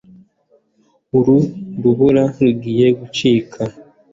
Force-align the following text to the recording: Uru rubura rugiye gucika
Uru 1.17 1.37
rubura 1.81 2.23
rugiye 2.41 2.87
gucika 2.99 3.61